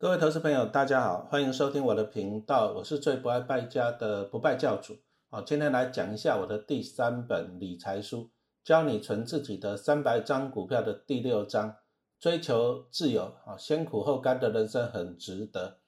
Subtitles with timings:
[0.00, 4.96] 各位投资朋友，大家好，欢迎收听我的频道，我是最不爱败家的不败教主。
[5.28, 8.30] 好，今天来讲一下我的第三本理财书，
[8.64, 11.76] 教你存自己的三百张股票的第六章，
[12.18, 15.80] 追求自由啊，先苦后甘的人生很值得。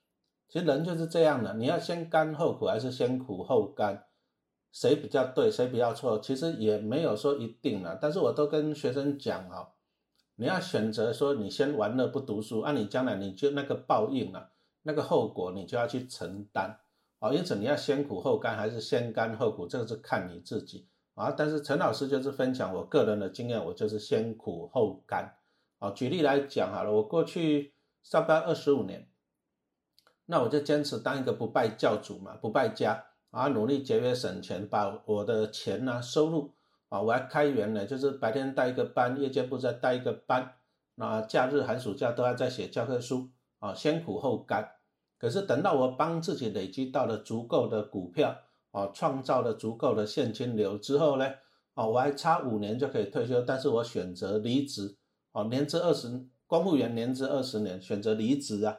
[0.46, 4.04] 其实人就是这样的，你要先甘后苦，还是先苦后甘，
[4.70, 7.98] 谁比较对，谁比较错，其实也没有说一定了。
[7.98, 9.70] 但是我都跟学生讲啊。
[10.42, 14.50] 你要选择说你先玩乐不读书，那你将来你就那个报应了，
[14.82, 16.80] 那个后果你就要去承担
[17.20, 17.32] 啊。
[17.32, 21.30] 因此你要先苦后甘还是先甘后苦，这个是看你自己啊。
[21.30, 25.36] 但是陈老师就是分享我个人的经验，我就是先苦后甘
[25.78, 25.92] 啊。
[25.92, 27.72] 举例来讲好了，我过去
[28.02, 29.08] 上班二十五年，
[30.26, 36.52] 那我就坚持当一个不败教主嘛，不败家啊，努力节约省钱，把我的钱呢收入。
[36.92, 40.56] 啊，我还开源呢，就是白天带一个班，夜间部再带一个班，
[40.96, 44.68] 那假日寒暑假都要在写教科书啊，先苦后甘。
[45.16, 48.36] 可是等到我帮自己累积到了足够的股票
[48.72, 51.32] 啊，创造了足够的现金流之后呢，
[51.72, 54.98] 啊，我还差五年就可以退休，但是我选择离职，
[55.30, 58.76] 啊，年资二十，公务员年资二十年，选择离职啊，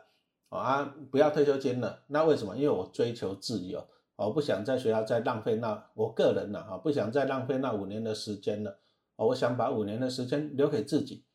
[0.50, 2.55] 啊，不要退休金了，那为什么？
[2.55, 3.88] 因为我追求自由。
[4.16, 8.78] 我不想在学校再浪费那我个人了哈，不想再浪费那五年的时间了。
[9.16, 11.25] 我想把五年的时间留给自己。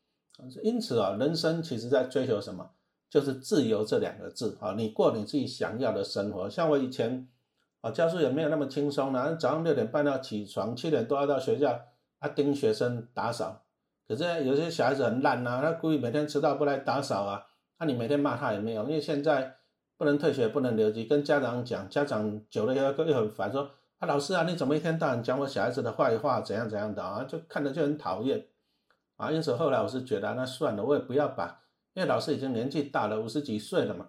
[0.63, 2.71] 因此啊，人生其实在追求什么？
[3.09, 4.73] 就是自由这两个字啊。
[4.77, 6.49] 你过你自己想要的生活。
[6.49, 7.27] 像我以前
[7.81, 9.35] 啊，教书也没有那么轻松呢。
[9.35, 11.81] 早上六点半要起床，七点多要到学校
[12.19, 13.65] 啊盯学生打扫。
[14.07, 17.45] 可是有些小孩子很烂呐，他故意每天迟到不来打扫啊。
[17.77, 19.58] 那你每天骂他也没有，因为现在。
[19.99, 28.47] 不能退学，不能留级，跟家长讲，家长久了又又很烦，说啊老师啊，你怎么一天到晚讲我小孩子的坏话，怎样怎样的啊， 就看着就很讨厌
[29.17, 29.29] 啊。
[29.29, 31.63] 因此后来我是觉得那算了，我也不要把，
[31.95, 34.07] 因为老师已经年纪大了，五十几岁了嘛，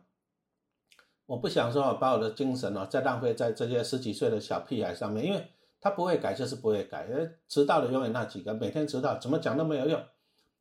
[1.27, 5.45] 我不想说把我的精神哦再浪费在这些十几岁的小屁孩上面，因为
[5.81, 10.01] 他不会改就是不会改，因为迟到的永远那几个，每天迟到怎么讲都没有用。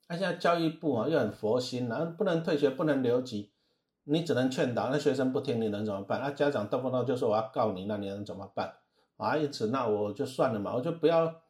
[0.07, 3.51] 那现在教育部啊又很佛心，然后不能退学，不能留级。
[4.11, 6.19] 你只能劝导，那学生不听，你能怎么办？
[6.19, 8.73] 那家长动不动就说我要告你，那你能怎么办？
[9.17, 11.41] 啊，因此那我就算了嘛，我就不要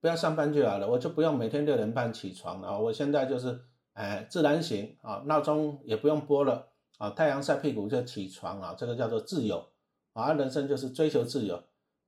[0.00, 2.80] 不要上班就好了，我就不用每天六点半起床了。
[2.80, 3.60] 我现在就是
[3.92, 9.66] 哎自然醒啊，闹钟也不用拨了啊，太阳晒屁股就起床啊，这个叫做自由
[10.14, 11.62] 啊，人生就是追求自由，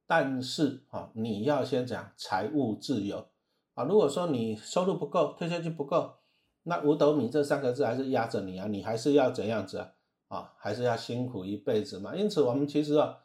[0.07, 3.27] 但是啊你要先讲财务自由
[3.75, 6.15] 啊，如果说你收入不够，退休金不够，
[6.63, 9.91] 那五斗米这三个字还是压着你啊，你还是要怎样子啊？
[10.29, 12.15] 啊，还是要辛苦一辈子嘛。
[12.15, 13.19] 因此，我们其实啊，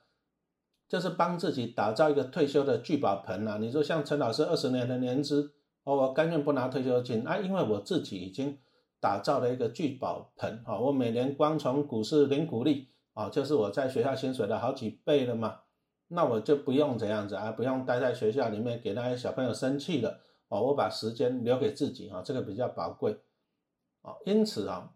[0.88, 3.58] 就是帮自己打造一个退休的聚宝盆啊。
[3.58, 5.54] 你说像陈老师二十年的年资，
[5.84, 8.58] 哦，我甘愿不拿退休金啊，因为我自己已经
[9.02, 10.80] 打造了一个聚宝盆啊。
[10.80, 15.60] 我每年光从股市领股利啊，就是我在学校薪水的好几倍了嘛。
[16.08, 20.62] 那我就不用这样子啊，不用待在学校里面给那些小朋友生气了哦。
[20.62, 23.20] 我把时间留给自己啊，这个比较宝贵
[24.02, 24.14] 啊。
[24.26, 24.94] 因此啊。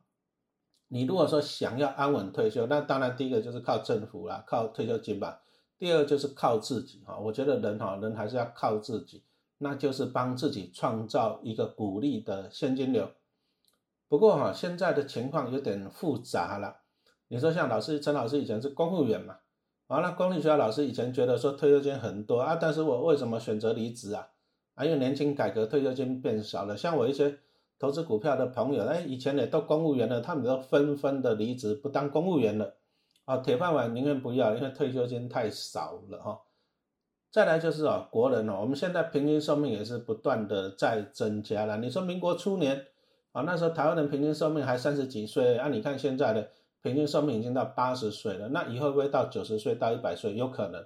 [0.89, 5.41] 你如果说想要安稳退休，那当然第一个就是靠政府啦，靠退休金吧。
[5.77, 9.23] 第二就是靠自己哈，我觉得人哈人还是要靠自己，
[9.57, 13.11] 那就是帮自己创造一个鼓励的现金流。
[14.07, 16.77] 不过哈，现在的情况有点复杂了。
[17.27, 19.39] 你说像老师陈老师以前是公务员嘛，
[19.87, 24.29] 完了公立学校老师以前觉得说退休金很多啊，但是我为什么选择离职啊？
[24.75, 27.39] 啊，因为年轻改革退休金变少了，像我一些。
[27.79, 32.73] 投资股票的朋友，哎，以前也都公务员了，他们都纷纷的离职，不当公务员了，
[33.25, 36.41] 啊，铁饭碗宁愿不要，因为退休金太少了哈。
[37.29, 41.77] 再来就是啊，国人哦，我们现在平均寿命也是不断的在增加了。
[41.77, 42.87] 你说民国初年
[43.33, 46.49] 啊，那时候台湾人平均寿命还三十几岁，啊，你看现在的
[46.81, 50.35] 平均寿命已经到八十岁了，那以后会不会到九十岁到一百岁？
[50.35, 50.83] 有可能。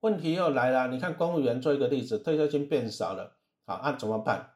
[0.00, 3.32] 问题又来了，你看公务员做一个例子，退休金变少了，
[3.66, 4.50] 好，那怎么办？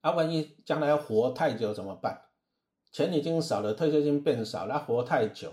[0.00, 2.22] 啊，万一将来要活太久怎么办？
[2.90, 5.52] 钱已经少了，退休金变少，了活太久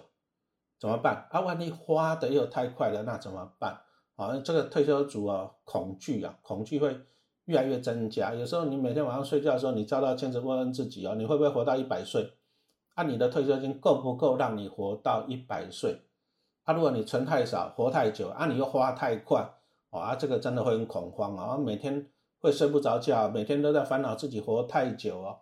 [0.80, 1.28] 怎么办？
[1.32, 3.82] 啊，万一花的又太快了，那怎么办？
[4.16, 7.00] 啊，这个退休族啊，恐惧啊，恐惧会
[7.46, 8.34] 越来越增加。
[8.34, 12.34] 有时候你每天晚上睡觉的时候，你照到镜子问问自己哦，你会不会活到一百岁？
[12.96, 16.02] 啊，你的退休金够不够让你活到一百岁？
[16.64, 19.48] 啊，如果你存太少，活太久，啊，你又花太快，
[19.92, 22.10] 啊，这个真的会很恐慌啊，每天。
[22.40, 25.40] 会睡不着觉，每天都在烦恼自己活太久哦，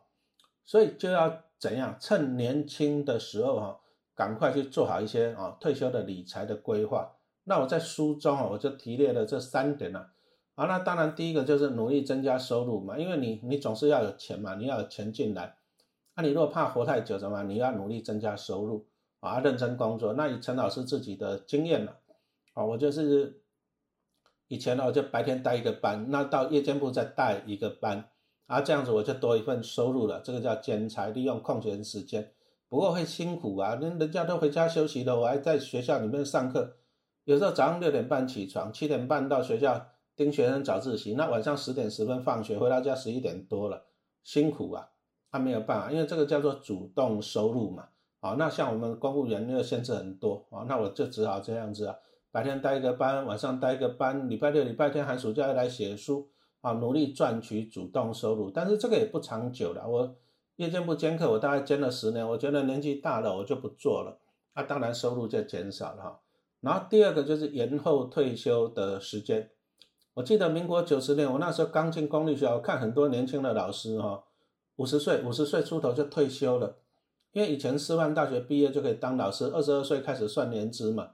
[0.63, 3.79] 所以就要怎样趁年轻的时候哈，
[4.13, 7.15] 赶快去做好一些啊退休的理财的规划。
[7.43, 10.11] 那我在书中啊，我就提列了这三点了。
[10.55, 15.57] 啊，那当然第一个就是努力增加收入嘛，因为你你总是要有钱嘛，你要有钱进来。
[16.15, 17.43] 那你如果怕活太久，怎么？
[17.43, 18.87] 你要努力增加收入
[19.19, 20.13] 啊，认真工作。
[20.13, 21.91] 那以陈老师自己的经验呢，
[22.53, 23.43] 啊，我就是
[24.47, 28.09] 以前呢，我就白天带一个班，那到夜间部再带一个班，
[28.47, 30.19] 啊，这样子我就多一份收入了。
[30.21, 32.31] 这个叫兼差，利用空闲时间。
[32.69, 36.77] 不过会辛苦啊，人人家都回家休息了，我还在学校里面上课。
[37.23, 43.85] 有时候早上六点半起床，七点半到学校盯学生早自习，那晚上十点十分放学，回到家十一点多了，
[44.23, 44.89] 辛苦啊。
[45.31, 47.87] 他没有办法，因为这个叫做主动收入嘛。
[48.21, 51.95] 好，那像我们公务员那个限制很多啊，那我就只好这样子啊，
[52.35, 56.27] 白天带一个班，晚上带一个班，礼拜六、礼拜天寒暑假来写书
[56.59, 58.51] 啊，努力赚取主动收入。
[58.51, 59.87] 但是这个也不长久了。
[59.87, 60.13] 我
[60.57, 64.19] 夜间部兼课，我大概兼了十年，我觉得年纪大了，我就不做了。
[64.53, 66.19] 那当然收入就减少了哈。
[66.59, 69.51] 然后第二个就是延后退休的时间。
[70.15, 74.25] 我记得民国九十年，我那时候刚进公立学校，看很多年轻的老师哈。
[74.75, 76.79] 五十岁，五十岁出头就退休了，
[77.31, 81.11] 因为以前师范大学毕业就可以当老师，二十二岁开始算年资嘛，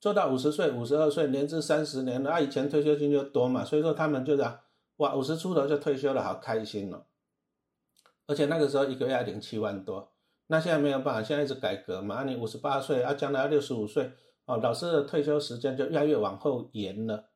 [0.00, 4.62] 做到五十岁、五十二岁，年至三十年，那以前退休金就多嘛，所以说他们就啊，
[4.96, 7.04] 哇，五十出头就退休了，好开心哦。
[8.26, 10.12] 而且那个时候一个月要领七万多，
[10.48, 14.12] 那现在没有办法，现在一直改革嘛，你五十八岁啊，将来要六十五岁
[14.44, 17.26] 哦，老师的退休时间就越来越往后延了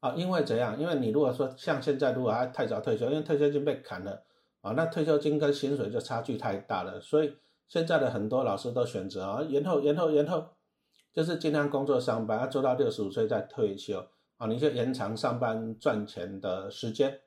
[0.00, 0.78] 啊，因为怎样？
[0.78, 4.24] 因为你如果说像现在如果还太早退休，因为退休金被砍了。
[4.60, 7.36] 啊，那退休金跟薪水就差距太大了，所以
[7.68, 10.46] 现在的很多老师都选择啊延后、延后、延后，
[11.14, 14.04] 就是尽量工作上班，要做到六十五岁再退休
[14.36, 17.20] 啊，你就延长上班赚钱的时间，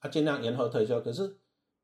[0.00, 1.00] 啊，尽量延后退休。
[1.00, 1.38] 可是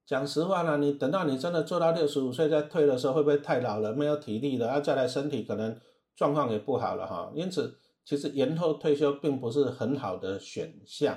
[0.04, 5.78] 讲实话呢，你等到你真的做到六十五岁再退的时候，会不会太老了，没有体力了，啊，再来身体可能
[6.16, 7.32] 状况也不好了哈。
[7.34, 11.16] 因此，其实延后退休并不是很好的选项。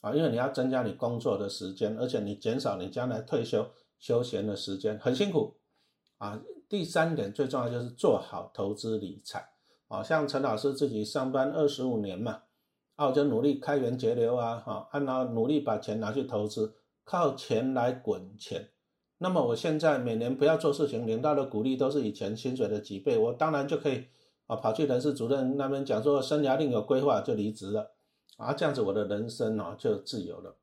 [0.00, 3.70] 啊，因为你要增加你工作的时间，而且你减少你将来退休
[4.00, 5.56] 休闲的时间，很辛苦
[6.18, 6.42] 啊。
[6.68, 9.51] 第三点最重要就是做好投资理财
[9.92, 10.02] 啊。
[10.02, 12.42] 像陈老师自己上班二十五年嘛，
[12.96, 16.74] 啊，我就努力开源节流啊，哈，按照努力把钱拿去投资，
[17.04, 18.70] 靠钱来滚钱。
[19.18, 24.06] 那么我现在每年不要做事情，领到的鼓励都是以前薪水的几倍，我当然就可以
[24.46, 27.92] 啊，跑去人事主任那边讲说生涯另有规划，就离职了。
[28.38, 30.56] 啊，这样子我的人生哦就自由了。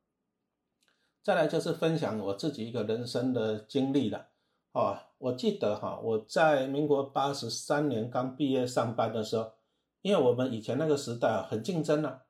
[1.21, 4.27] 再来就是分享我自己一个人生的经历了。
[4.71, 9.51] 哦，我记得哈，我在民国八十三年刚毕业上班的时候，
[10.01, 12.21] 因为我们以前那个时代啊很竞争啊，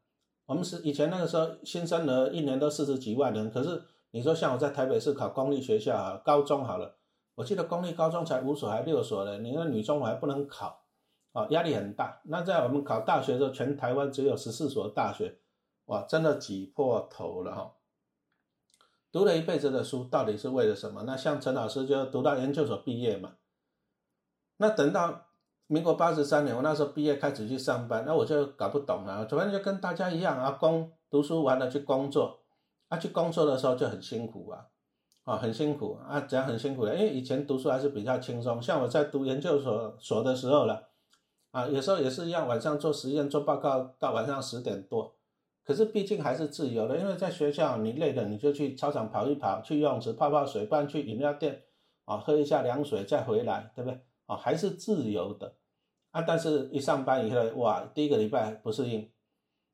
[0.46, 6.96] 我们是以前那个时候新生儿一年都四十几万人，可是你说像我在台北市考公立学校啊，高中好了，
[7.36, 10.86] 我记得公立高中才五所还六所呢，你那女中我还不能考。
[11.32, 12.20] 啊，压力很大。
[12.24, 15.38] 那在我们考大学的时候，全台湾只有十四所大学，
[15.86, 17.72] 哇，真的挤破头了哈。
[19.12, 21.04] 读了一辈子的书，到底是为了什么？
[21.04, 23.34] 那像陈老师就读到研究所毕业嘛。
[24.58, 25.28] 那等到
[25.68, 29.28] 民国八十三年，我那时候毕业开始去上班，那我就搞不懂了。
[29.28, 32.40] 反正就跟大家一样啊，工读书完了去工作，
[32.90, 34.66] 啊，去工作的时候就很辛苦啊，
[35.24, 36.96] 啊，很辛苦啊，怎样很辛苦的？
[36.96, 40.90] 因为以前读书还是比较轻松，像我在读研究所所的时候了。
[41.52, 45.16] 啊，有时候也是一样，晚上做实验、做报告到晚上十点多。
[45.70, 51.62] 可是毕竟还是自由的，因为在学校你累了，你就去操场跑一跑，去游泳池泡泡水，不然去饮料店
[52.06, 54.00] 啊喝一下凉水再回来，对不对？
[54.26, 55.54] 啊，还是自由的。
[56.10, 59.08] 啊，但是一上班以后，哇，第一个礼拜不适应。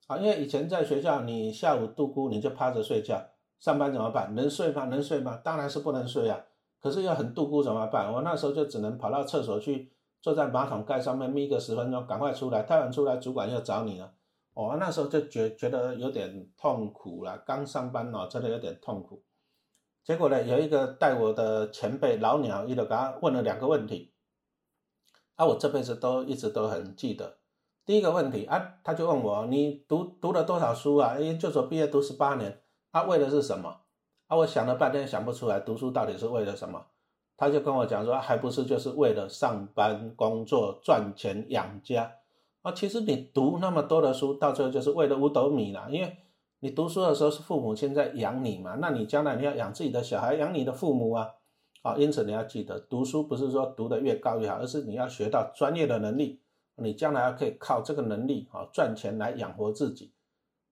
[0.08, 3.26] 啊，因为以前在学校你下午度孤你就趴着睡觉，
[3.62, 4.36] 上班怎么办？
[4.36, 4.84] 能睡吗？
[4.88, 5.40] 能睡吗？
[5.42, 6.42] 当然是不能睡啊。
[6.82, 8.12] 可是要很度孤怎么办？
[8.12, 9.94] 我那时候就只能跑到厕所去。
[10.22, 14.12] 坐在马桶盖上面眯个十分钟，赶快出来，太晚出来主管又找你了。
[14.56, 17.38] 哦，那时候就觉觉得有点痛苦了。
[17.46, 19.24] 刚上班哦，真的有点痛苦。
[20.04, 24.14] 结果呢，有一个带我的前辈老鸟，一直给他问了两个问题，
[25.36, 27.38] 啊，我这辈子都一直都很记得。
[27.86, 31.20] 第一个问题啊，他就问我，你读读了多少书啊？
[31.20, 33.82] 研究所毕业读十八年，啊，为的是什么？
[34.28, 36.86] 啊，我想了半天想不出来，读书到底是为了什么？
[37.36, 42.10] 他就跟我讲说，还不是就是为了上班工作赚钱养家
[42.66, 42.72] 啊？
[42.74, 45.88] 其实你读那么多的书，到最后就是为了五斗米啦。
[45.90, 46.18] 因为
[46.60, 51.30] 你读书的时候是父母亲在养你嘛，那你将来你要养自己的小孩，养你的父母啊。
[51.84, 56.42] 啊，因此你要记得，读书不是说读得越高越好，而是你要学到专业的能力，
[56.78, 60.12] 你将来要可以靠这个能力啊赚钱来养活自己。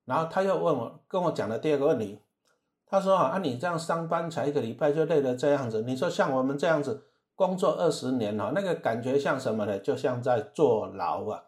[0.05, 2.17] 然后他又问我，跟我讲的第二个问题。
[2.87, 9.77] 他说啊，你这样上班才一个礼拜就累得这样子，你说像我们这样子工作二十年哈，那个感觉像什么呢？
[9.77, 11.43] 就像在坐牢啊。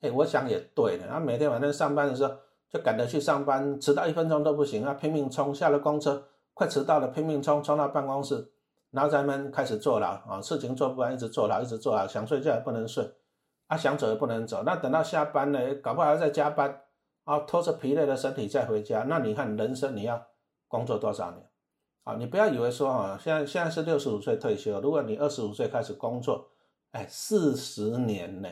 [0.00, 2.34] 哎，我想也对的，他每天晚上上班的时候
[2.70, 6.24] 就赶着去上班，迟到一分钟都不行啊，拼命冲，下了公车
[6.54, 8.50] 快迟到了，拼命冲冲到办公室，
[8.90, 13.10] 然后咱们开始坐牢啊，事情做不完，一直坐牢，一直坐牢，想睡觉也不能睡，
[13.66, 14.62] 啊，想走也不能走。
[14.64, 16.82] 那等到下班了，搞不好还要再加班，
[17.24, 19.04] 啊，拖着疲累的身体再回家。
[19.08, 20.26] 那你看人生你要
[20.68, 21.48] 工作多少年？
[22.04, 26.48] 啊，你不要以为说啊，现在现在是六十五岁退休，如果你二十五岁开始工作，
[26.92, 28.48] 哎，四十年呢，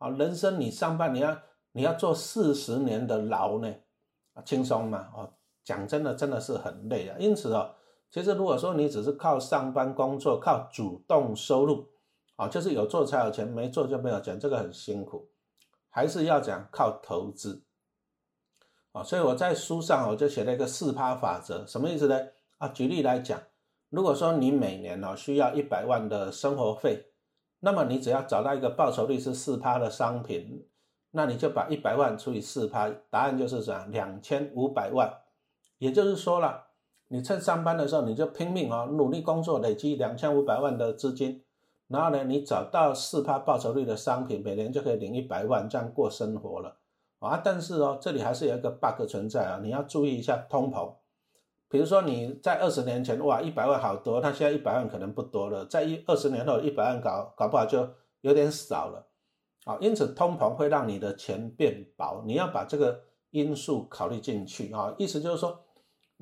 [0.00, 1.38] 啊，人生你上班你要
[1.70, 3.72] 你要做四十年的牢呢，
[4.34, 5.08] 啊，轻松吗？
[5.14, 7.16] 哦，讲真的，真的是很累啊。
[7.20, 7.76] 因此哦。
[8.12, 11.86] 其实，如果说你只是靠上班工作，靠主动收入，
[12.34, 15.30] 啊，就是有做才有钱，没做就没有钱，这个很辛苦。
[15.90, 17.62] 还是要讲靠投资，
[18.90, 22.18] 啊，所以我在书上我就写了一个四趴法则，什么意思呢？
[22.58, 23.40] 啊，举例来讲，
[23.90, 27.09] 如果说你每年呢需要一百万的生活费，
[27.60, 30.66] 那么你只要找到一个报酬率是四趴的商品，
[31.12, 35.12] 那你就把一百万除以四趴，答案就是这样，两千五百万。
[35.78, 36.66] 也就是说了。
[37.12, 41.42] 你趁上班的时候，你就拼命哦，努力工作，累积两千五百万的资金，
[41.88, 46.76] 然后呢，你找到四趴报酬率的商品，每年就可以领一百万，这样过生活了
[47.18, 47.40] 啊。
[47.44, 50.94] 但是哦，这里还是有一个 bug 存在啊，你要注意一下通膨。
[51.70, 57.88] 比如说你在二十年前，哇，一百万好多，那现在一百万可能不多了，在一二十年后，一百万搞搞不好就
[58.20, 59.06] 有点少了
[59.64, 59.78] 啊。
[59.80, 63.00] 因此，通膨会让你的钱变薄，你要把这个
[63.30, 64.94] 因素考虑进去啊。
[64.98, 65.60] 意思就是说。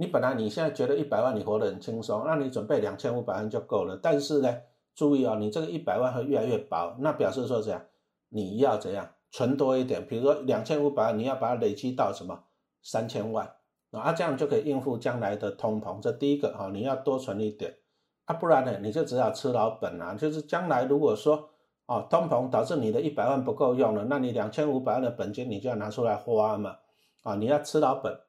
[0.01, 3.99] 你本来你现在觉得一百万你活得很轻松，那你准备两千五百万就够了。
[4.01, 4.57] 但是呢，
[4.95, 7.83] 注意哦，你这个一百万会越来越薄，那表示说怎样？
[8.29, 10.07] 你要怎样存多一点？
[10.07, 12.45] 比如说两千五百万，你要把它累积到什么
[12.81, 13.57] 三千万
[13.93, 14.13] 啊？
[14.13, 16.01] 这样就可以应付将来的通膨。
[16.01, 17.75] 这第一个哈，你要多存一点
[18.27, 20.15] 啊，不然呢，你就只好吃老本啊。
[20.15, 21.51] 就是将来如果说
[21.87, 26.77] 哦，通膨导致你的一百万不够用了，那你两千五百万的本金你就要拿出来花嘛
[27.23, 28.21] 啊，你要吃老本。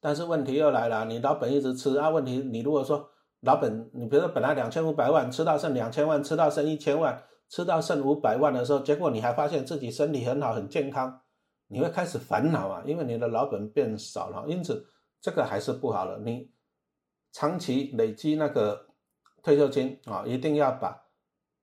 [0.00, 2.08] 但是问题又来了，你老本一直吃啊？
[2.08, 11.20] 问题你如果说老本，你比如说本来两千五百万，吃到剩两千万，吃到剩一千万，吃到剩五百万的时候，结果你还发现自己身体很好很健康，
[11.68, 14.86] 你会开始烦恼啊，因为你的老本变少了，因此
[15.20, 16.18] 这个还是不好了。
[16.18, 16.50] 你
[17.32, 18.86] 长期累积那个
[19.42, 21.04] 退休金啊，一定要把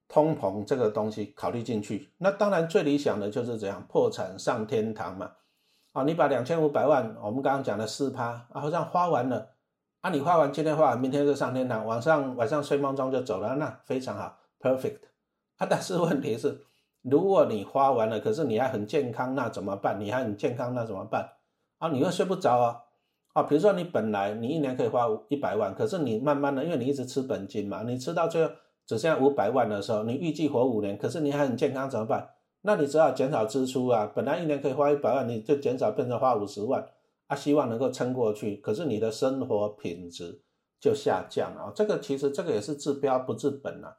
[0.07, 2.13] 通膨这个东西考虑进去。
[2.17, 5.31] 那当然最理想的就是怎样，破产上天堂嘛。
[5.93, 9.55] 啊，你把两千五百万，我们刚刚讲的四趴，啊，好像花完了，
[10.01, 14.99] 啊，你花完今天花完，明天就上天堂，晚上晚上睡梦中就走了，那非常好，perfect。
[15.55, 16.65] 啊，但是问题是，
[17.07, 19.99] 如果你花完了，可是你还很健康，那怎么办？
[19.99, 21.29] 你还很健康，那怎么办？
[21.77, 22.81] 啊，你会睡不着啊，
[23.33, 28.51] 啊，比如说你本来你一年可以花一百万，可是你慢慢的，因为你一直吃本金嘛，你吃到最后
[28.87, 32.27] 只剩下五百万的时候，你预计活五年，可是你还很健康，怎么办？
[32.61, 36.83] 那你只好减少支出啊，本来一年可以花一百万，你就减少变成花五十万，
[37.27, 38.55] 啊，希望能够撑过去。
[38.55, 40.41] 可是你的生活品质
[40.79, 43.95] 就下降了啊，这个其实这个也是治标不治本啊。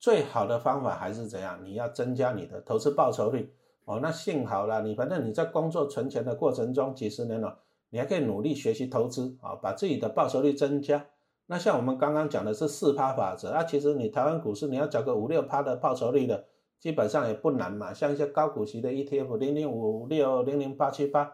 [0.00, 1.60] 最好的方法还是怎样？
[1.62, 3.54] 你要增加你的投资报酬率
[3.84, 4.00] 哦。
[4.02, 7.58] 那幸好了，你反正你在工作存钱的过程中几十年了，
[7.90, 11.06] 你还可以努力学习投资啊，把自己的报酬率增加。
[11.46, 16.46] 那像我们刚刚讲的是四趴法则啊，其实你台湾股市你要找个五六趴的报酬率的。
[16.78, 21.30] 基本上也不难嘛，像一些高股息的 ETF，零零五六、零零八七八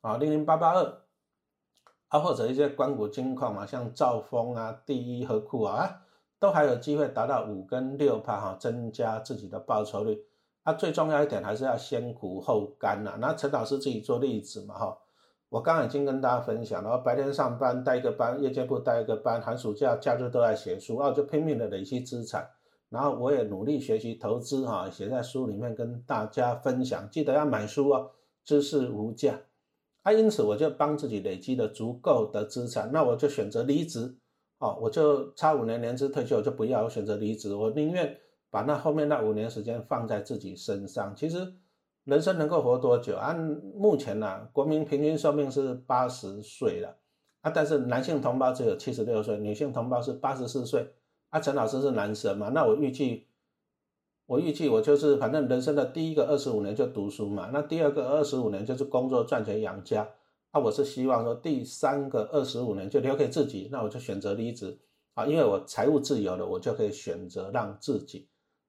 [0.00, 1.02] 啊、零零八八二
[2.08, 6.00] 啊，或者一些关股金矿嘛，像兆丰啊、第一和库啊，
[6.38, 10.22] 都还有机会达到五跟六趴哈，增加自己的报酬率。
[10.62, 13.16] 啊，最重要一点还是要先苦后甘呐。
[13.20, 14.98] 那陈老师自己做例子嘛哈，
[15.48, 22.50] 我刚刚已经跟大家分享了，白天上班带一个班，夜间部带一个班，寒暑假假日都在写书，然后就拼命的累积资产。
[22.88, 27.08] 然后我也努力学习投资哈，写在书里面跟大家分享。
[27.10, 28.10] 记得要买书哦，
[28.44, 29.40] 知识无价
[30.02, 30.12] 啊！
[30.12, 34.16] 因此我就帮自己累积了足够的资产，那我就选择离职
[34.58, 37.54] 哦，我就差五年年资退休，我就不要，我选择离职。
[37.54, 38.16] 我宁愿
[38.50, 41.14] 把那后面那五年时间放在自己身上。
[41.14, 41.52] 其实
[42.04, 43.16] 人生能够活多久？
[43.16, 46.96] 按目前呢，国民平均寿命是八十岁了
[47.42, 50.94] 啊，但是男性同胞只有七十六岁，女性同胞是八十四岁。
[51.28, 52.48] 啊，陈老师是男神嘛？
[52.50, 53.26] 那我预计，
[54.24, 60.08] 我预计我就是反正人生的第一个二十五年就读书嘛，那第二个二十五年就是工作赚钱养家。
[60.56, 64.78] 那，我是希望说第三个二十五年就留给自己，那我就选择离职
[65.12, 68.26] 啊，因为我财务自由了，我就可以选择让自己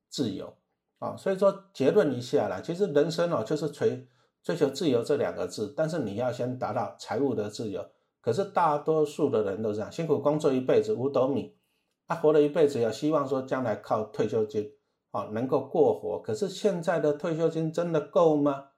[0.09, 0.53] 自由
[0.99, 1.15] 啊。
[1.15, 4.05] 所以说结论一下来，其实人生哦就是追
[4.43, 7.85] 追求自由这两个字，但是你要先达到财务的自由。
[8.19, 11.55] 可是大多数的人都这样，辛苦工作一辈子五斗米。
[12.05, 14.73] 他活了一辈子，也希望说将来靠退休金，
[15.11, 16.21] 啊，能够过活。
[16.21, 18.71] 可是现在的退休金真的够吗？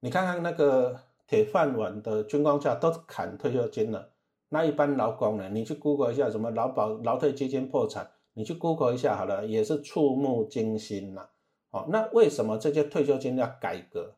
[0.00, 4.10] 你看看那个铁饭碗的军工价都砍退休金了，
[4.48, 11.28] 那一般劳工呢，你去 Google 一下什么劳保、劳退基金破产，你去 Google 一下好了，也是触目惊心呐。
[11.70, 14.16] 哦，那为什么这些退休金要改革？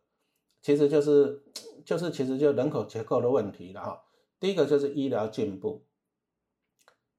[0.62, 1.42] 其实就是，
[1.84, 4.04] 就是其实就人口结构的问题了哈。
[4.40, 5.84] 第一个就是医疗进步，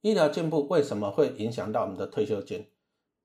[0.02, 2.68] 医疗进步为什么会影响到我们的退休金？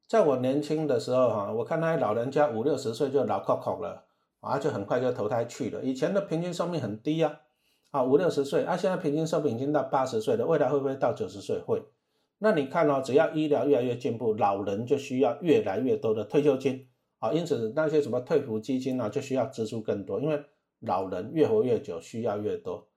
[0.06, 4.04] 在我年轻的时候哈，我看那些老人家五六十岁就老靠靠了，
[4.40, 5.82] 啊，就很快就投胎去了。
[5.82, 7.40] 以前的平均寿命很低呀，
[7.90, 11.60] 啊，五六十岁，啊，现在平均寿命已经到八十岁了，未来会不会到九十岁？
[11.66, 11.82] 会。
[12.38, 16.88] 那你看哦，只要医疗越来越进步，老人就需要越来越多的退休金。
[17.18, 20.40] 啊，因此那些什么退服基金呢，就需要支出更多，因为
[20.78, 22.88] 老人越活越久，需要越多。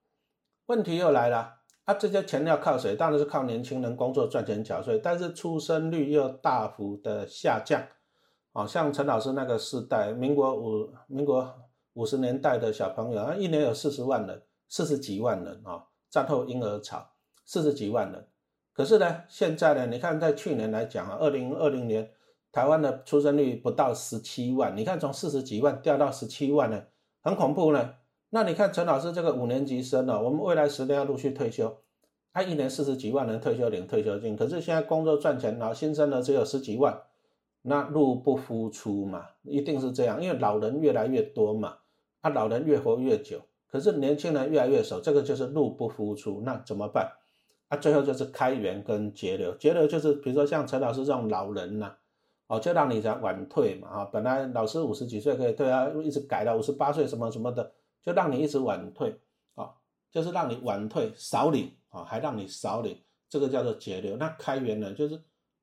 [0.68, 1.56] 问题又来了，
[1.86, 2.96] 啊，这些钱要靠谁？
[2.96, 7.82] 当然是靠年轻人工作赚钱缴税，但是出生率又大幅的下降。
[8.54, 11.52] 啊，像陈老师那个世代，民国五民国
[11.94, 17.12] 五十年代的小朋友，啊，一年有四十万人，四十几万人啊，战后婴儿潮，
[17.46, 18.28] 四十几万人。
[18.74, 22.12] 可是呢，现在呢，你看在去年来讲啊，二零二零年。
[22.54, 26.84] 台湾的出生率不到十七万，你看从四十几万掉到十七万呢，
[27.22, 27.94] 很恐怖呢。
[28.32, 31.78] 那你看陈老师这个五年级生呢，我们未来十年要陆续退休，
[32.34, 37.02] 他一年四十几万人退休领退休金，可是现在工作赚钱，然后新生呢只有十几万，
[37.62, 41.78] 那入不敷出嘛，一定是这样，因为老人越来越多嘛，
[42.22, 47.12] 啊老人越活越久，可是年轻人越来越少，这个就是入不敷出，那怎么办？
[47.68, 51.96] 啊最后就是开源跟节流，节流就是比如说像陈老师这种老人呐。
[52.48, 57.72] 哦，就让你在晚退嘛，啊，本来老师五十几岁可以退啊，一直改到五十八岁什么什么的，
[58.04, 59.18] 就让你一直晚退，
[59.56, 59.72] 啊，
[60.12, 64.18] 就是让你晚退少领，啊，还让你少领，这个叫做节流。
[64.18, 65.18] 那开源呢，就是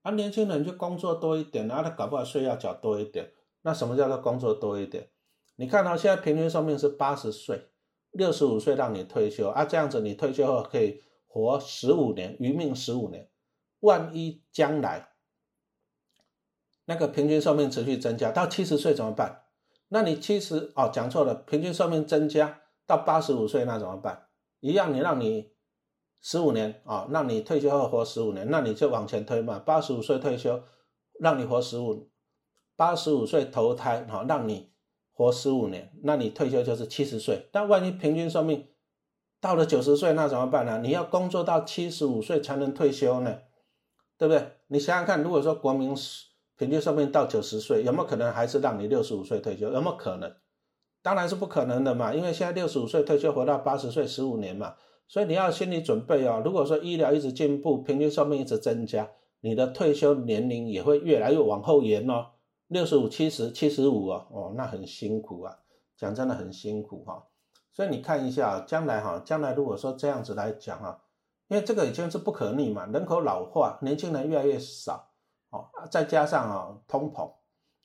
[0.09, 3.31] 啊，年轻人就工作多一点，然后他搞不好税要缴多一点。
[3.61, 5.11] 那什么叫做工作多一点？
[5.57, 7.69] 你看到现在平均寿命是八十岁，
[8.13, 13.29] 六十五岁让你退休啊，这样子你退休后可以活十五年，余命十五年，
[13.81, 15.11] 万一将来。
[16.87, 19.43] 那个平均寿命持续增加到七十岁怎么办？
[19.89, 24.29] 那你七十哦讲错了，平均寿命增加到八十五岁那怎么办？
[24.61, 25.53] 一样，你让你
[26.21, 29.59] 十五年啊，让你退休后活十五年，那你就往前推嘛。
[29.59, 30.61] 八十五岁退休，
[31.21, 32.11] 让你活十五，
[32.77, 34.73] 八十五岁投胎好，让你
[35.13, 37.49] 活十五年，那你退休就是七十岁。
[37.53, 38.67] 但万一平均寿命
[39.41, 40.81] 到了九十岁，那怎么办呢？
[40.83, 43.39] 你要工作到七十五岁才能退休呢，
[44.19, 44.53] 对不对？
[44.67, 45.95] 你想想看，如果说国民
[46.57, 49.71] 平均寿命到九十岁，有没有可能还是让你六十五岁退休？
[49.71, 50.35] 有没有可能？
[51.01, 54.75] 当然是不可能的嘛，因为现在六十五岁退休，活到八十岁，十五年嘛。
[55.09, 56.43] 所以你要心理准备哦。
[56.45, 59.09] 如果说医疗一直进步，平均寿命一直增加，
[59.41, 62.27] 你的退休年龄也会越来越往后延哦。
[62.69, 65.59] 六十五、七十、七十五哦，哦，那很辛苦啊，
[65.97, 67.27] 讲真的很辛苦哈。
[67.73, 71.03] 所以你看一下，将来哈，将来如果说这样子来讲哈，
[71.49, 75.09] 因为这个已经是不可逆嘛，人口老化，年轻人越来越少。
[75.51, 77.33] 哦，再加上啊通膨，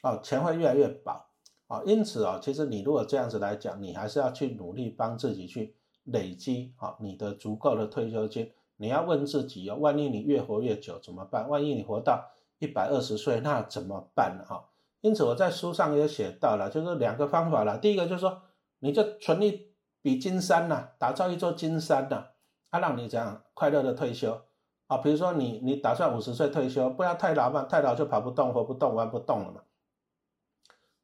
[0.02, 1.28] 哦钱会越来越薄，
[1.68, 8.52] 啊因此啊其实你如果这样子来讲，你还是要去努力帮自己去累积啊你的足够的退休金。
[8.78, 11.48] 你要问自己哦，万一你越活越久怎么办？
[11.48, 14.44] 万一你活到一百二十岁那怎么办呢？
[14.46, 14.70] 哈，
[15.02, 17.78] 因此我在书上也写到了，就是两个方法了。
[17.78, 18.42] 第一个就是说，
[18.80, 22.26] 你就存一笔金山呐，打造一座金山呐，
[22.72, 24.42] 它让你这样快乐的退休。
[24.88, 29.62] 啊，比如说你你打算五十岁退休，不要太老嘛，太老就跑不动、活不动、玩不动了嘛。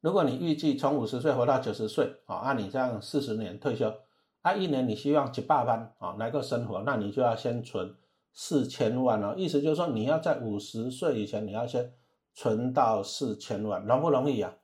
[0.00, 3.94] 如果你预计从五十岁活到九十岁，啊，按你这样四十年退休，
[4.42, 7.94] 啊，一年你希望几百万啊来个生活，那你就要先存
[8.32, 9.34] 四千万哦。
[9.36, 11.92] 意思就是说你要在五十岁以前你要先
[12.34, 14.54] 存到四千万，容不容易呀？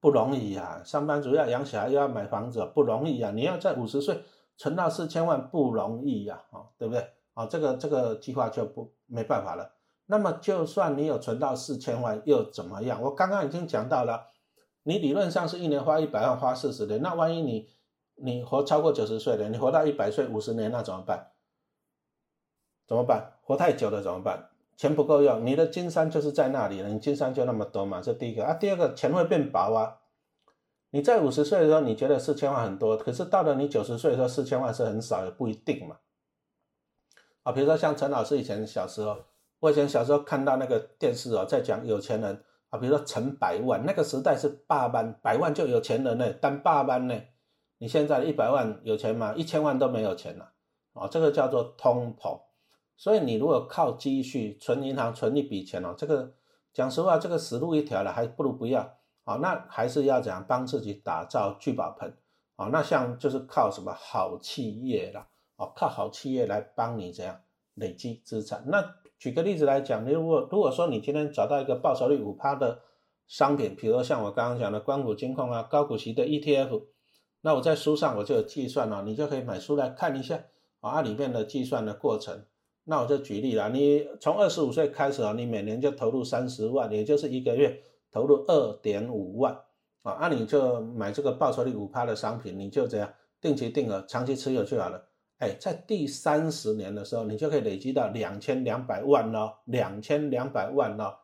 [0.00, 3.32] 不容易呀，上班族要养小孩又要买房子，不容易呀。
[3.34, 4.22] 你要在五十岁
[4.56, 7.04] 存到四千万不容易呀，啊，对不对？
[7.34, 9.72] 啊，这个这个计划就不没办法了。
[10.06, 13.02] 那么，就算你有存到四千万，又怎么样？
[13.02, 14.28] 我刚刚已经讲到了，
[14.84, 17.02] 你理论上是一年花一百万，花四十年。
[17.02, 17.68] 那万一你
[18.16, 21.32] 你活超过九十岁了，你活到一百岁五十年，那怎么办？
[22.86, 23.32] 怎么办？
[23.42, 24.50] 活太久了怎么办？
[24.76, 28.00] 钱不够用，你的金山就是在那里了，你金山就那么多嘛。
[28.00, 29.98] 这第一个啊，第二个钱会变薄啊。
[30.90, 35.96] 你在五十岁的时候，你觉得四千万很多，可是到了你九十岁的时候，四千万是很少，也不一定嘛。
[37.42, 39.16] 啊，比如说像陈老师以前小时候，
[39.60, 47.14] 我以前小时候看到那个电视哦，在讲有钱人啊，比如说成百万，那个时代是八万，百万就有钱人呢，但八万呢，
[47.78, 49.34] 你现在一百万有钱吗？
[49.34, 50.52] 一千万都没有钱了，
[50.94, 52.40] 哦，这个叫做通膨。
[52.96, 56.32] 所以你如果靠积蓄存银行存一笔钱哦，这个
[56.72, 59.36] 讲实话，这个死路一条了，还不如不要啊。
[59.36, 62.16] 那还是要怎样帮自己打造聚宝盆
[62.56, 62.68] 啊？
[62.72, 65.28] 那像就是靠什么好企业啦。
[65.56, 67.40] 哦，靠好企业来帮你怎样
[67.74, 68.62] 累积资产。
[68.66, 72.80] 那举个例子来讲，你如果如果说你今天找到一个报酬率五趴的
[73.26, 76.82] 商品，比如像我刚刚讲的光谷金控啊，高股息的 ETF，
[77.46, 80.36] 那我在书上我就有计算了，你就可以买书来看一下
[80.80, 82.42] 啊，里面的计算的过程。
[82.82, 87.80] 那我就举例了，你从二十五岁开始啊，你每年就投入三十万，也就是一个月
[88.10, 89.56] 投入二点五万
[90.02, 93.08] 啊，那你就买这个报酬率五趴的商品，你就这样
[93.40, 95.04] 定期定额长期持有就好了。
[95.38, 101.16] 哎，在第三十年的时候，你就可以累积到两千两百万咯，两千两百万咯。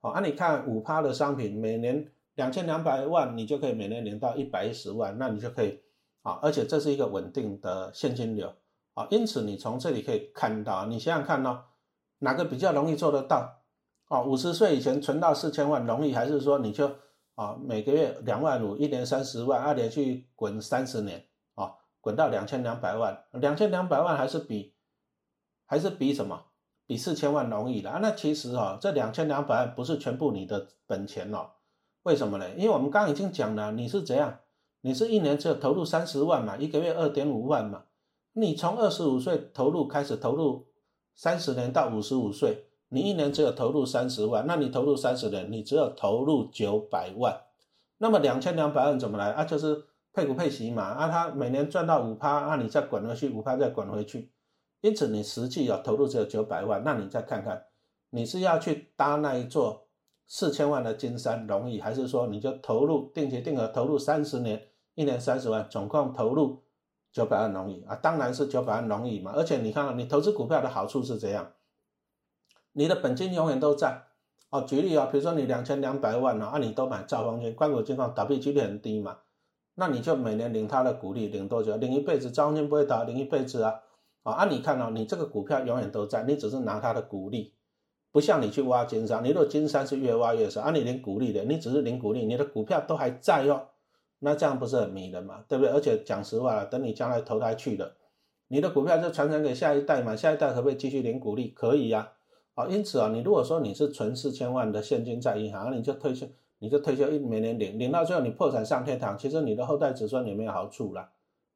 [0.00, 5.80] 好，啊，你看五趴的商品，每年两千两百万，你就可以每年领到一百一十万，那你就可以
[6.22, 8.54] 啊，而且这是一个稳定的现金流。
[8.94, 11.64] 啊，因此你从这里可以看到，你想想看哦，
[12.20, 13.62] 哪个比较容易做得到？
[14.06, 16.88] 哦，五十岁以前存到四千万容易，还是说你就
[17.34, 24.76] 啊每个月两万五，一年三十万，二连续滚三十年，啊，滚到两千两百万，两千两百万还是比
[25.66, 26.44] 还是比什么？
[26.86, 27.98] 比四千万容易的啊？
[28.00, 31.50] 那其实啊，这两千两百万不是全部你的本钱哦，
[32.08, 32.48] 为什么呢？
[32.56, 34.38] 因为我们刚刚已经讲了，你是怎样？
[34.80, 37.82] 你是一年只有投入三十万嘛，一个月二点五万嘛。
[38.32, 40.68] 你从二十五岁投入开始投入，
[41.14, 47.42] 三十年到五十五岁，你一年只有投入三十万，那你投入三十年，你只有投入九百万，
[47.98, 49.44] 那么两千两百万怎么来啊？
[49.44, 54.32] 就是配股配息嘛，啊，他每年赚到五趴，啊，你再滚回去五趴再滚回去，
[54.80, 57.64] 因此你实际要投入只有九百万，那你再看看，
[58.08, 59.87] 你是要去搭那一座
[60.28, 66.62] 四千万的金山容易，还是说你就投入定期定额投入三十年，一年三十万，总共投入？
[67.10, 69.32] 九百万容易啊，当然是九百万容易嘛。
[69.34, 71.52] 而且你看，你投资股票的好处是怎样？
[72.72, 74.02] 你的本金永远都在
[74.50, 74.60] 哦。
[74.60, 79.16] 举例啊，比如说你两千两百万呢，啊，你都买兆丰金，关谷金矿倒闭几率很低嘛，
[79.76, 81.74] 那你就每年领他的股利，领多久？
[81.78, 83.80] 领一辈子，兆丰金不会倒，领一辈子啊。
[84.24, 87.54] 啊，啊，你看哦，你这个股票永远都在，你只是拿他的股利，
[88.18, 93.68] 不像你去挖金山，你如果金山是越挖越少，啊，你领股利的，你只是领股利，你的股票都还在哦。
[94.18, 95.72] 那这样不是很迷人嘛，对不对？
[95.72, 97.94] 而且讲实话了，等你将来投胎去了，
[98.48, 101.50] 你的股票就传承给下一代嘛，下一代可不可以继续领股利？
[101.50, 102.10] 可以呀。
[102.54, 106.26] 啊，因此啊，你如果说你是存四千万的现金在银行，你就退休，
[106.58, 111.10] 你就退休一每年领，领到最后你破产上天堂，其实你的后代子孙也没有好处了。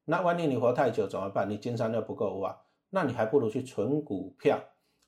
[0.05, 1.49] 那万一你活太久怎么办？
[1.49, 2.57] 你金山又不够挖，
[2.91, 4.63] 那你还不如去存股票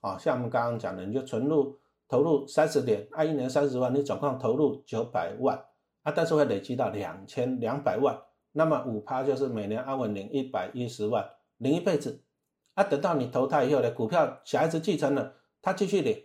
[0.06, 0.18] 啊。
[0.18, 5.58] 像我们刚刚讲的，你就存入投入三十点，按一年三十万，你总共投入九百万。
[6.04, 8.16] 啊，但是会累积到两千两百万，
[8.52, 12.22] 那么五趴就是每年安稳领一百一十万，领一辈子。
[12.76, 16.16] 啊，等到你投胎以后呢，股票小孩子继承了，他继续领，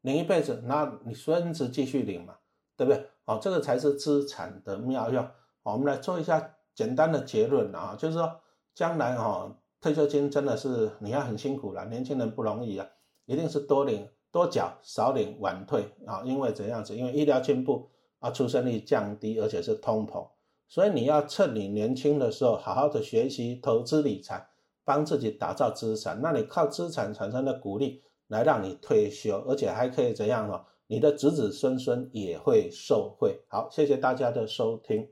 [0.00, 2.34] 领一辈子，那你孙子继续领嘛，
[2.76, 3.06] 对不对？
[3.26, 5.24] 哦，这个才是资产的妙用。
[5.62, 8.40] 我们来做一下简单的结论啊，就是说
[8.74, 12.88] 将来哈，退休金真的是你要很辛苦了，年轻人不容易啊，
[13.28, 16.96] 一定是多领多缴，少领晚退啊，因为怎样子？
[16.96, 17.88] 因为医疗进步。
[18.20, 20.26] 啊，出生率降低，而且是通膨，
[20.66, 24.44] 所以你要趁你年轻的时候，好好的学习投资理财，
[24.84, 26.20] 帮自己打造资产。
[26.20, 30.60] 那你靠资产产生的股利来让你退休，而且还可以怎样呢？
[30.88, 33.40] 你的子子孙孙也会受惠。
[33.46, 35.08] 好，谢谢大家的收听。